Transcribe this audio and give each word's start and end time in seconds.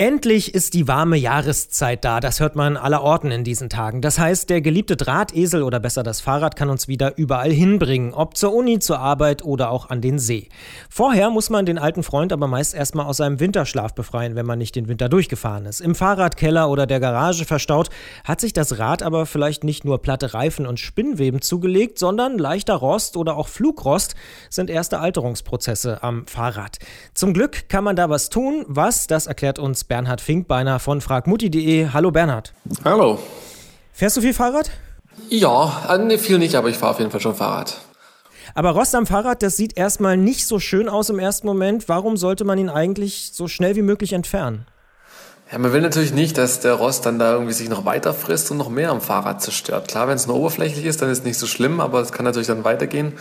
Endlich 0.00 0.54
ist 0.54 0.74
die 0.74 0.86
warme 0.86 1.16
Jahreszeit 1.16 2.04
da, 2.04 2.20
das 2.20 2.38
hört 2.38 2.54
man 2.54 2.76
aller 2.76 3.02
Orten 3.02 3.32
in 3.32 3.42
diesen 3.42 3.68
Tagen. 3.68 4.00
Das 4.00 4.16
heißt, 4.16 4.48
der 4.48 4.60
geliebte 4.60 4.96
Drahtesel 4.96 5.64
oder 5.64 5.80
besser 5.80 6.04
das 6.04 6.20
Fahrrad 6.20 6.54
kann 6.54 6.70
uns 6.70 6.86
wieder 6.86 7.18
überall 7.18 7.50
hinbringen, 7.50 8.14
ob 8.14 8.36
zur 8.36 8.54
Uni, 8.54 8.78
zur 8.78 9.00
Arbeit 9.00 9.42
oder 9.42 9.72
auch 9.72 9.90
an 9.90 10.00
den 10.00 10.20
See. 10.20 10.50
Vorher 10.88 11.30
muss 11.30 11.50
man 11.50 11.66
den 11.66 11.78
alten 11.78 12.04
Freund 12.04 12.32
aber 12.32 12.46
meist 12.46 12.76
erstmal 12.76 13.06
aus 13.06 13.16
seinem 13.16 13.40
Winterschlaf 13.40 13.92
befreien, 13.92 14.36
wenn 14.36 14.46
man 14.46 14.60
nicht 14.60 14.76
den 14.76 14.86
Winter 14.86 15.08
durchgefahren 15.08 15.66
ist. 15.66 15.80
Im 15.80 15.96
Fahrradkeller 15.96 16.70
oder 16.70 16.86
der 16.86 17.00
Garage 17.00 17.44
verstaut, 17.44 17.90
hat 18.22 18.40
sich 18.40 18.52
das 18.52 18.78
Rad 18.78 19.02
aber 19.02 19.26
vielleicht 19.26 19.64
nicht 19.64 19.84
nur 19.84 20.00
platte 20.00 20.32
Reifen 20.32 20.68
und 20.68 20.78
Spinnweben 20.78 21.42
zugelegt, 21.42 21.98
sondern 21.98 22.38
leichter 22.38 22.76
Rost 22.76 23.16
oder 23.16 23.36
auch 23.36 23.48
Flugrost 23.48 24.14
sind 24.48 24.70
erste 24.70 25.00
Alterungsprozesse 25.00 26.04
am 26.04 26.24
Fahrrad. 26.28 26.78
Zum 27.14 27.34
Glück 27.34 27.68
kann 27.68 27.82
man 27.82 27.96
da 27.96 28.08
was 28.08 28.28
tun, 28.30 28.64
was, 28.68 29.08
das 29.08 29.26
erklärt 29.26 29.58
uns 29.58 29.87
Bernhard 29.88 30.20
Finkbeiner 30.20 30.78
von 30.78 31.00
fragmutti.de. 31.00 31.88
Hallo 31.92 32.10
Bernhard. 32.10 32.52
Hallo. 32.84 33.18
Fährst 33.92 34.18
du 34.18 34.20
viel 34.20 34.34
Fahrrad? 34.34 34.70
Ja, 35.30 35.86
äh, 35.88 35.98
nee, 35.98 36.18
viel 36.18 36.38
nicht, 36.38 36.54
aber 36.54 36.68
ich 36.68 36.76
fahre 36.76 36.92
auf 36.92 36.98
jeden 36.98 37.10
Fall 37.10 37.20
schon 37.20 37.34
Fahrrad. 37.34 37.80
Aber 38.54 38.70
Rost 38.70 38.94
am 38.94 39.06
Fahrrad, 39.06 39.42
das 39.42 39.56
sieht 39.56 39.76
erstmal 39.76 40.16
nicht 40.16 40.46
so 40.46 40.58
schön 40.58 40.88
aus 40.88 41.10
im 41.10 41.18
ersten 41.18 41.46
Moment. 41.46 41.88
Warum 41.88 42.16
sollte 42.16 42.44
man 42.44 42.58
ihn 42.58 42.68
eigentlich 42.68 43.30
so 43.32 43.48
schnell 43.48 43.76
wie 43.76 43.82
möglich 43.82 44.12
entfernen? 44.12 44.66
Ja, 45.50 45.58
man 45.58 45.72
will 45.72 45.80
natürlich 45.80 46.12
nicht, 46.12 46.36
dass 46.36 46.60
der 46.60 46.74
Rost 46.74 47.06
dann 47.06 47.18
da 47.18 47.32
irgendwie 47.32 47.54
sich 47.54 47.70
noch 47.70 47.86
weiter 47.86 48.12
frisst 48.12 48.50
und 48.50 48.58
noch 48.58 48.68
mehr 48.68 48.90
am 48.90 49.00
Fahrrad 49.00 49.40
zerstört. 49.42 49.88
Klar, 49.88 50.06
wenn 50.06 50.16
es 50.16 50.26
nur 50.26 50.36
oberflächlich 50.36 50.84
ist, 50.84 51.00
dann 51.00 51.10
ist 51.10 51.20
es 51.20 51.24
nicht 51.24 51.38
so 51.38 51.46
schlimm, 51.46 51.80
aber 51.80 52.00
es 52.00 52.12
kann 52.12 52.24
natürlich 52.24 52.48
dann 52.48 52.64
weitergehen. 52.64 53.14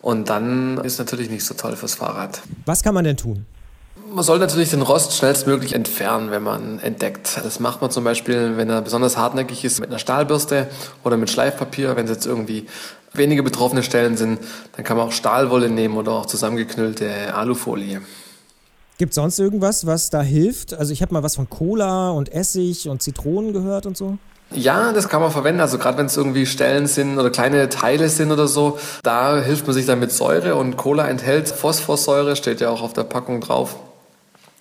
Und 0.00 0.30
dann 0.30 0.78
ist 0.78 0.94
es 0.94 0.98
natürlich 0.98 1.30
nicht 1.30 1.44
so 1.44 1.54
toll 1.54 1.74
fürs 1.74 1.96
Fahrrad. 1.96 2.40
Was 2.66 2.82
kann 2.82 2.94
man 2.94 3.04
denn 3.04 3.16
tun? 3.16 3.46
Man 4.14 4.24
soll 4.24 4.38
natürlich 4.38 4.68
den 4.70 4.82
Rost 4.82 5.14
schnellstmöglich 5.16 5.74
entfernen, 5.74 6.30
wenn 6.30 6.42
man 6.42 6.78
entdeckt. 6.80 7.40
Das 7.42 7.60
macht 7.60 7.80
man 7.80 7.90
zum 7.90 8.04
Beispiel, 8.04 8.58
wenn 8.58 8.68
er 8.68 8.82
besonders 8.82 9.16
hartnäckig 9.16 9.64
ist, 9.64 9.80
mit 9.80 9.88
einer 9.88 9.98
Stahlbürste 9.98 10.68
oder 11.02 11.16
mit 11.16 11.30
Schleifpapier. 11.30 11.96
Wenn 11.96 12.04
es 12.04 12.10
jetzt 12.10 12.26
irgendwie 12.26 12.66
wenige 13.14 13.42
betroffene 13.42 13.82
Stellen 13.82 14.18
sind, 14.18 14.38
dann 14.76 14.84
kann 14.84 14.98
man 14.98 15.08
auch 15.08 15.12
Stahlwolle 15.12 15.70
nehmen 15.70 15.96
oder 15.96 16.12
auch 16.12 16.26
zusammengeknüllte 16.26 17.34
Alufolie. 17.34 18.02
Gibt 18.98 19.12
es 19.12 19.14
sonst 19.14 19.38
irgendwas, 19.38 19.86
was 19.86 20.10
da 20.10 20.20
hilft? 20.20 20.74
Also 20.74 20.92
ich 20.92 21.00
habe 21.00 21.14
mal 21.14 21.22
was 21.22 21.36
von 21.36 21.48
Cola 21.48 22.10
und 22.10 22.32
Essig 22.32 22.88
und 22.90 23.02
Zitronen 23.02 23.54
gehört 23.54 23.86
und 23.86 23.96
so. 23.96 24.18
Ja, 24.54 24.92
das 24.92 25.08
kann 25.08 25.22
man 25.22 25.30
verwenden. 25.30 25.62
Also 25.62 25.78
gerade 25.78 25.96
wenn 25.96 26.06
es 26.06 26.16
irgendwie 26.18 26.44
Stellen 26.44 26.86
sind 26.86 27.18
oder 27.18 27.30
kleine 27.30 27.70
Teile 27.70 28.10
sind 28.10 28.30
oder 28.30 28.46
so, 28.46 28.78
da 29.02 29.40
hilft 29.40 29.66
man 29.66 29.72
sich 29.72 29.86
dann 29.86 30.00
mit 30.00 30.12
Säure 30.12 30.56
und 30.56 30.76
Cola 30.76 31.08
enthält 31.08 31.48
Phosphorsäure, 31.48 32.36
steht 32.36 32.60
ja 32.60 32.68
auch 32.68 32.82
auf 32.82 32.92
der 32.92 33.04
Packung 33.04 33.40
drauf. 33.40 33.76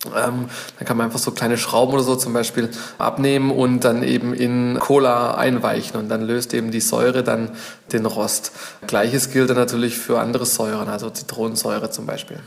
Ähm, 0.06 0.50
dann 0.78 0.88
kann 0.88 0.98
man 0.98 1.06
einfach 1.06 1.20
so 1.20 1.32
kleine 1.32 1.58
Schrauben 1.58 1.94
oder 1.94 2.04
so 2.04 2.16
zum 2.16 2.34
Beispiel 2.34 2.70
abnehmen 2.98 3.52
und 3.52 3.84
dann 3.84 4.02
eben 4.04 4.34
in 4.34 4.80
Cola 4.80 5.36
einweichen 5.36 6.00
und 6.00 6.10
dann 6.10 6.22
löst 6.22 6.54
eben 6.54 6.72
die 6.72 6.82
Säure 6.82 7.24
dann 7.24 7.52
den 7.94 8.06
Rost. 8.06 8.52
Gleiches 8.88 9.30
gilt 9.30 9.50
dann 9.50 9.58
natürlich 9.58 9.98
für 9.98 10.20
andere 10.20 10.46
Säuren, 10.46 10.88
also 10.88 11.10
Zitronensäure 11.10 11.92
zum 11.92 12.08
Beispiel. 12.08 12.40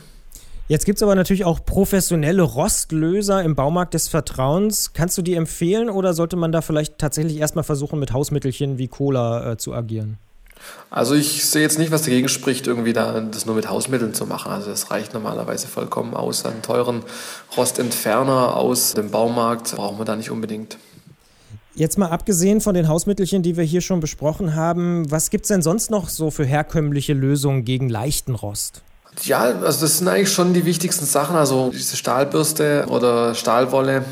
Jetzt 0.67 0.85
gibt 0.85 0.97
es 0.97 1.03
aber 1.03 1.13
natürlich 1.13 1.45
auch 1.45 1.63
professionelle 1.63 2.41
Rostlöser 2.41 3.43
im 3.43 3.55
Baumarkt 3.55 3.93
des 3.93 4.07
Vertrauens. 4.07 4.93
Kannst 4.93 5.15
du 5.15 5.21
die 5.21 5.35
empfehlen 5.35 5.91
oder 5.91 6.15
sollte 6.15 6.37
man 6.37 6.51
da 6.51 6.61
vielleicht 6.61 6.97
tatsächlich 6.97 7.37
erstmal 7.37 7.63
versuchen, 7.63 7.99
mit 7.99 8.11
Hausmittelchen 8.13 8.79
wie 8.79 8.87
Cola 8.87 9.51
äh, 9.51 9.57
zu 9.57 9.73
agieren? 9.75 10.17
Also 10.89 11.15
ich 11.15 11.45
sehe 11.45 11.61
jetzt 11.61 11.77
nicht, 11.77 11.91
was 11.91 12.03
dagegen 12.03 12.29
spricht, 12.29 12.67
irgendwie 12.67 12.93
da 12.93 13.19
das 13.19 13.45
nur 13.45 13.55
mit 13.55 13.69
Hausmitteln 13.69 14.13
zu 14.13 14.25
machen. 14.25 14.51
Also 14.51 14.69
das 14.69 14.91
reicht 14.91 15.13
normalerweise 15.13 15.67
vollkommen 15.67 16.13
aus. 16.13 16.45
Einen 16.45 16.61
teuren 16.61 17.03
Rostentferner 17.57 18.55
aus 18.55 18.93
dem 18.93 19.11
Baumarkt 19.11 19.75
brauchen 19.75 19.97
wir 19.97 20.05
da 20.05 20.15
nicht 20.15 20.31
unbedingt. 20.31 20.77
Jetzt 21.77 21.97
mal 21.97 22.09
abgesehen 22.09 22.61
von 22.61 22.73
den 22.73 22.87
Hausmittelchen, 22.87 23.43
die 23.43 23.57
wir 23.57 23.65
hier 23.65 23.81
schon 23.81 23.99
besprochen 23.99 24.55
haben, 24.55 25.11
was 25.11 25.29
gibt 25.29 25.43
es 25.43 25.49
denn 25.49 25.61
sonst 25.61 25.91
noch 25.91 26.07
so 26.07 26.31
für 26.31 26.45
herkömmliche 26.45 27.13
Lösungen 27.13 27.65
gegen 27.65 27.89
leichten 27.89 28.33
Rost? 28.33 28.81
Ja, 29.23 29.41
also 29.41 29.81
das 29.81 29.97
sind 29.97 30.07
eigentlich 30.07 30.31
schon 30.31 30.53
die 30.53 30.65
wichtigsten 30.65 31.05
Sachen. 31.05 31.35
Also 31.35 31.71
diese 31.73 31.97
Stahlbürste 31.97 32.85
oder 32.89 33.35
Stahlwolle, 33.35 34.05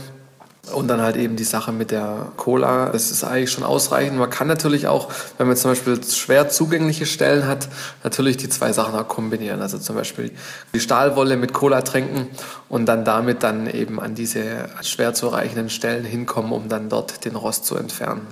und 0.72 0.88
dann 0.88 1.01
halt 1.01 1.18
eben 1.18 1.35
die 1.35 1.44
Sache 1.44 1.74
mit 1.74 1.91
der 1.91 2.31
Cola, 2.38 2.90
das 2.90 3.12
ist 3.12 3.24
eigentlich 3.24 3.51
schon 3.51 3.66
ausreichend. 3.66 4.18
Man 4.18 4.29
kann 4.29 4.47
natürlich 4.47 4.88
auch, 4.88 5.09
wenn 5.38 5.47
man 5.47 5.57
zum 5.57 5.72
Beispiel 5.72 6.01
schwer 6.03 6.47
zugängliche 6.50 7.06
Stellen 7.06 7.47
hat, 7.47 7.68
natürlich 8.03 8.38
die 8.38 8.47
zwei 8.47 8.72
Sachen 8.72 8.96
auch 8.96 9.07
kombinieren. 9.07 9.62
Also 9.62 9.78
zum 9.78 9.96
Beispiel 9.96 10.31
die 10.73 10.79
Stahlwolle 10.79 11.35
mit 11.35 11.53
Cola 11.53 11.81
trinken 11.81 12.28
und 12.69 12.85
dann 12.85 13.03
damit 13.03 13.44
dann 13.44 13.68
eben 13.68 14.00
an 14.00 14.16
diese 14.16 14.69
schwer 14.81 15.13
zu 15.13 15.28
erreichenden 15.28 15.69
Stellen 15.69 16.06
hinkommen, 16.06 16.53
um 16.53 16.69
dann 16.69 16.88
dort 16.88 17.25
den 17.25 17.35
Rost 17.35 17.66
zu 17.66 17.75
entfernen. 17.75 18.25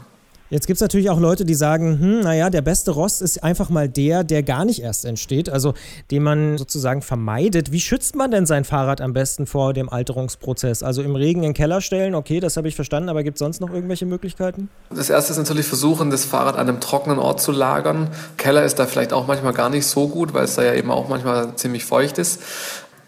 Jetzt 0.51 0.67
gibt 0.67 0.75
es 0.75 0.81
natürlich 0.81 1.09
auch 1.09 1.19
Leute, 1.19 1.45
die 1.45 1.53
sagen, 1.53 1.97
hm, 1.97 2.19
naja, 2.19 2.50
der 2.50 2.62
beste 2.62 2.91
Rost 2.91 3.22
ist 3.22 3.41
einfach 3.41 3.69
mal 3.69 3.88
der, 3.88 4.25
der 4.25 4.44
gar 4.44 4.66
nicht 4.66 4.81
erst 4.81 5.06
entsteht, 5.06 5.50
also 5.50 5.73
den 6.12 6.23
man 6.23 6.57
sozusagen 6.57 7.01
vermeidet. 7.01 7.72
Wie 7.72 7.79
schützt 7.79 8.17
man 8.17 8.31
denn 8.31 8.45
sein 8.45 8.66
Fahrrad 8.66 9.00
am 9.00 9.13
besten 9.13 9.47
vor 9.47 9.72
dem 9.72 9.88
Alterungsprozess? 9.88 10.84
Also 10.84 11.03
im 11.03 11.16
Regen 11.16 11.40
in 11.40 11.51
den 11.51 11.53
Keller 11.53 11.79
stellen, 11.79 12.16
okay, 12.16 12.41
das 12.41 12.57
habe 12.57 12.67
ich 12.67 12.75
verstanden, 12.75 13.07
aber 13.07 13.23
gibt 13.23 13.38
es 13.38 13.40
sonst 13.40 13.61
noch 13.61 13.72
irgendwelche 13.72 14.06
Möglichkeiten? 14.06 14.69
Das 14.94 15.09
erste 15.09 15.31
ist 15.31 15.38
natürlich 15.38 15.67
versuchen, 15.67 16.09
das 16.09 16.25
Fahrrad 16.25 16.56
an 16.57 16.67
einem 16.67 16.81
trockenen 16.81 17.17
Ort 17.17 17.40
zu 17.40 17.53
lagern. 17.53 18.09
Keller 18.35 18.66
ist 18.66 18.78
da 18.78 18.88
vielleicht 18.88 19.13
auch 19.13 19.28
manchmal 19.28 19.53
gar 19.53 19.69
nicht 19.69 19.85
so 19.85 20.09
gut, 20.09 20.34
weil 20.34 20.44
es 20.44 20.56
da 20.56 20.63
ja 20.63 20.73
eben 20.73 20.91
auch 20.91 21.07
manchmal 21.07 21.56
ziemlich 21.56 21.85
feucht 21.85 22.17
ist. 22.17 22.41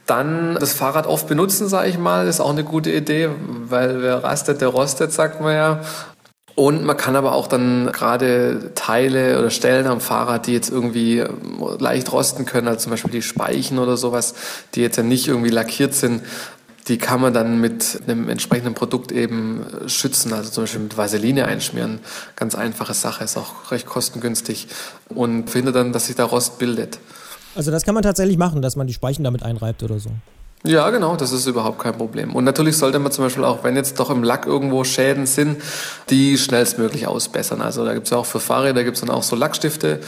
Dann 0.05 0.55
das 0.55 0.71
Fahrrad 0.71 1.07
oft 1.07 1.27
benutzen, 1.27 1.67
sage 1.67 1.89
ich 1.89 1.97
mal, 1.97 2.25
ist 2.25 2.39
auch 2.39 2.51
eine 2.51 2.63
gute 2.63 2.89
Idee, 2.91 3.29
weil 3.67 4.01
wer 4.01 4.23
rastet, 4.23 4.61
der 4.61 4.69
rostet, 4.69 5.11
sagt 5.11 5.41
man 5.41 5.53
ja. 5.53 5.81
Und 6.55 6.83
man 6.83 6.95
kann 6.97 7.15
aber 7.15 7.33
auch 7.33 7.47
dann 7.47 7.91
gerade 7.91 8.71
Teile 8.75 9.39
oder 9.39 9.49
Stellen 9.49 9.87
am 9.87 9.99
Fahrrad, 9.99 10.45
die 10.45 10.53
jetzt 10.53 10.69
irgendwie 10.69 11.23
leicht 11.79 12.11
rosten 12.11 12.45
können, 12.45 12.67
also 12.67 12.81
zum 12.81 12.91
Beispiel 12.91 13.11
die 13.11 13.23
Speichen 13.23 13.79
oder 13.79 13.97
sowas, 13.97 14.35
die 14.75 14.81
jetzt 14.81 14.97
ja 14.97 15.03
nicht 15.03 15.27
irgendwie 15.27 15.49
lackiert 15.49 15.95
sind, 15.95 16.21
die 16.87 16.97
kann 16.97 17.21
man 17.21 17.33
dann 17.33 17.59
mit 17.59 18.01
einem 18.05 18.29
entsprechenden 18.29 18.73
Produkt 18.73 19.11
eben 19.11 19.65
schützen, 19.87 20.33
also 20.33 20.51
zum 20.51 20.63
Beispiel 20.63 20.81
mit 20.81 20.97
Vaseline 20.97 21.45
einschmieren. 21.45 21.99
Ganz 22.35 22.55
einfache 22.55 22.93
Sache, 22.93 23.23
ist 23.23 23.37
auch 23.37 23.71
recht 23.71 23.87
kostengünstig 23.87 24.67
und 25.09 25.49
findet 25.49 25.75
dann, 25.75 25.93
dass 25.93 26.07
sich 26.07 26.15
da 26.15 26.25
Rost 26.25 26.59
bildet. 26.59 26.99
Also 27.55 27.71
das 27.71 27.83
kann 27.83 27.93
man 27.93 28.03
tatsächlich 28.03 28.37
machen, 28.37 28.61
dass 28.61 28.75
man 28.75 28.85
die 28.85 28.93
Speichen 28.93 29.23
damit 29.23 29.43
einreibt 29.43 29.81
oder 29.81 29.99
so. 29.99 30.09
Ja, 30.65 30.89
genau, 30.91 31.17
das 31.17 31.33
ist 31.33 31.45
überhaupt 31.45 31.79
kein 31.79 31.97
Problem. 31.97 32.33
Und 32.33 32.45
natürlich 32.45 32.77
sollte 32.77 32.97
man 32.97 33.11
zum 33.11 33.25
Beispiel 33.25 33.43
auch, 33.43 33.65
wenn 33.65 33.75
jetzt 33.75 33.99
doch 33.99 34.09
im 34.09 34.23
Lack 34.23 34.45
irgendwo 34.45 34.85
Schäden 34.85 35.25
sind, 35.25 35.61
die 36.09 36.37
schnellstmöglich 36.37 37.05
ausbessern. 37.05 37.61
Also 37.61 37.83
da 37.83 37.93
gibt 37.93 38.05
es 38.05 38.11
ja 38.11 38.17
auch 38.17 38.25
für 38.25 38.39
Fahrräder 38.39 38.85
gibt 38.85 38.95
es 38.95 39.01
dann 39.01 39.09
auch 39.09 39.23
so 39.23 39.35
Lackstifte, 39.35 39.99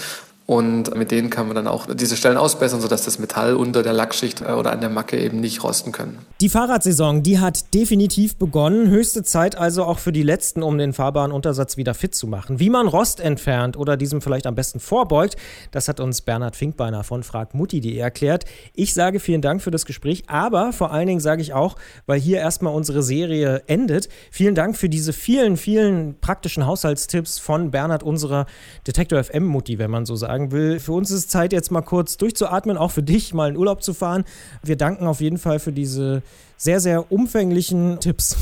und 0.48 0.96
mit 0.96 1.10
denen 1.10 1.32
kann 1.32 1.48
man 1.48 1.56
dann 1.56 1.68
auch 1.68 1.88
diese 1.92 2.16
Stellen 2.16 2.38
ausbessern, 2.38 2.80
sodass 2.80 3.04
das 3.04 3.18
Metall 3.18 3.56
unter 3.56 3.82
der 3.82 3.94
Lackschicht 3.94 4.42
äh, 4.42 4.52
oder 4.52 4.72
an 4.72 4.80
der 4.80 4.92
Macke 4.92 5.20
eben 5.20 5.40
nicht 5.40 5.64
rosten 5.64 5.92
können. 5.92 6.20
Die 6.40 6.50
Fahrradsaison, 6.50 7.24
die 7.24 7.40
hat 7.40 7.74
definitiv 7.74 8.36
begonnen. 8.36 8.90
Höchste 8.90 9.24
Zeit 9.24 9.58
also 9.58 9.84
auch 9.84 9.98
für 9.98 10.12
die 10.12 10.22
Letzten, 10.22 10.62
um 10.62 10.78
den 10.78 10.94
fahrbaren 10.94 11.32
Untersatz 11.32 11.78
wieder 11.78 11.96
fit 11.96 12.14
zu 12.14 12.28
machen. 12.28 12.60
Wie 12.60 12.70
man 12.70 12.88
Rost 12.88 13.20
entfernt 13.22 13.76
oder 13.76 13.98
diesem 13.98 14.22
vielleicht 14.22 14.46
am 14.46 14.54
besten 14.54 14.80
vorbeugt, 14.80 15.36
das 15.72 15.88
hat 15.88 16.00
uns 16.00 16.22
Bernhard 16.22 16.56
Finkbeiner 16.56 17.04
von 17.04 17.24
fragmutti.de 17.24 17.98
erklärt. 17.98 18.46
Ich 18.76 18.94
sage 18.94 19.20
vielen 19.20 19.42
Dank 19.42 19.64
für 19.64 19.72
das 19.72 19.86
Gespräch, 19.86 20.26
aber 20.28 20.74
vor 20.74 20.92
allen 20.92 21.08
Dingen 21.08 21.22
sage 21.22 21.42
ich 21.42 21.54
auch, 21.54 21.76
weil 22.06 22.20
hier 22.20 22.38
erstmal 22.38 22.76
unsere 22.76 23.02
Serie 23.02 23.64
endet, 23.66 24.10
vielen 24.30 24.54
Dank 24.54 24.78
für 24.78 24.90
diese 24.90 25.12
vielen, 25.12 25.58
vielen 25.58 26.20
praktischen 26.20 26.68
Haushaltstipps 26.68 27.40
von 27.40 27.72
Bernhard, 27.72 28.04
unserer 28.04 28.46
Detektor 28.86 29.24
FM 29.24 29.46
Mutti, 29.46 29.80
wenn 29.80 29.90
man 29.90 30.06
so 30.06 30.16
sagt 30.16 30.35
sagen 30.36 30.52
will. 30.52 30.80
Für 30.80 30.92
uns 30.92 31.12
ist 31.12 31.32
Zeit, 31.32 31.54
jetzt 31.54 31.72
mal 31.72 31.82
kurz 31.82 32.18
durchzuatmen, 32.18 32.78
auch 32.78 32.92
für 32.92 33.04
dich 33.04 33.34
mal 33.34 33.50
in 33.50 33.58
Urlaub 33.58 33.82
zu 33.82 33.94
fahren. 33.94 34.26
Wir 34.64 34.76
danken 34.76 35.08
auf 35.08 35.22
jeden 35.22 35.38
Fall 35.38 35.60
für 35.60 35.72
diese 35.72 36.22
sehr, 36.58 36.82
sehr 36.82 37.10
umfänglichen 37.12 38.00
Tipps. 38.00 38.36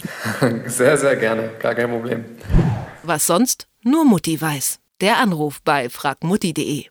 Sehr, 0.66 0.96
sehr 0.96 1.16
gerne, 1.16 1.50
gar 1.58 1.74
kein 1.74 1.90
Problem. 1.90 2.24
Was 3.02 3.26
sonst 3.26 3.66
nur 3.82 4.04
Mutti 4.04 4.40
weiß. 4.40 4.78
Der 5.00 5.18
Anruf 5.18 5.60
bei 5.62 5.88
fragmutti.de. 5.88 6.84